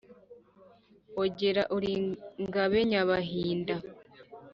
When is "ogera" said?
1.23-1.61